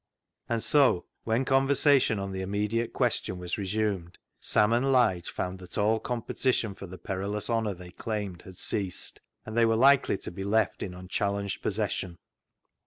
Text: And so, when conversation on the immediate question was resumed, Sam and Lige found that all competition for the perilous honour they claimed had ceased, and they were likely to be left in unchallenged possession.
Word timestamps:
And 0.49 0.63
so, 0.63 1.05
when 1.25 1.45
conversation 1.45 2.17
on 2.17 2.31
the 2.31 2.41
immediate 2.41 2.91
question 2.91 3.37
was 3.37 3.59
resumed, 3.59 4.17
Sam 4.39 4.73
and 4.73 4.91
Lige 4.91 5.29
found 5.29 5.59
that 5.59 5.77
all 5.77 5.99
competition 5.99 6.73
for 6.73 6.87
the 6.87 6.97
perilous 6.97 7.51
honour 7.51 7.75
they 7.75 7.91
claimed 7.91 8.41
had 8.41 8.57
ceased, 8.57 9.21
and 9.45 9.55
they 9.55 9.63
were 9.67 9.75
likely 9.77 10.17
to 10.17 10.31
be 10.31 10.43
left 10.43 10.81
in 10.81 10.95
unchallenged 10.95 11.61
possession. 11.61 12.17